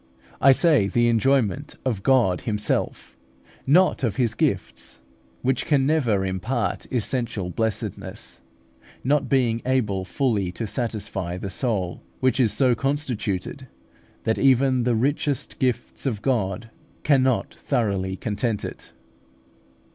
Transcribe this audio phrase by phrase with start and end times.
[0.41, 3.15] I say the enjoyment of God Himself,
[3.67, 4.99] not of His gifts,
[5.43, 8.41] which can never impart essential blessedness,
[9.03, 13.67] not being able fully to satisfy the soul, which is so constituted
[14.23, 16.71] that even the richest gifts of God
[17.03, 18.93] cannot thoroughly content it.